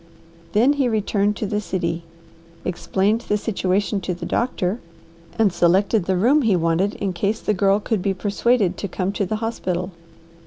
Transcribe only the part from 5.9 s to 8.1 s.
the room he wanted in case the Girl could